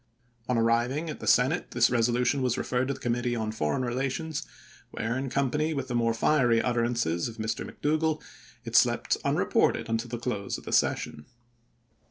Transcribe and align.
On 0.49 0.57
arriving 0.57 1.11
at 1.11 1.19
the 1.19 1.27
Senate 1.27 1.69
this 1.73 1.91
resolution 1.91 2.41
was 2.41 2.57
referred 2.57 2.87
to 2.87 2.93
the 2.95 2.99
Committee 2.99 3.35
on 3.35 3.51
Foreign 3.51 3.83
Eelations, 3.83 4.47
where, 4.89 5.15
in 5.15 5.29
company 5.29 5.75
with 5.75 5.89
the 5.89 5.93
more 5.93 6.15
fiery 6.15 6.59
utterances 6.59 7.27
of 7.27 7.37
Mr. 7.37 7.63
McDougall, 7.71 8.19
it 8.65 8.75
slept 8.75 9.15
unreported 9.23 9.87
until 9.89 10.09
the 10.09 10.17
close 10.17 10.57
of 10.57 10.63
the 10.65 10.73
session. 10.73 11.27